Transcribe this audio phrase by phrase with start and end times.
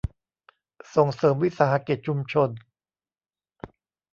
[0.95, 2.49] ส่งเสริมวิสาหกิจชุมชน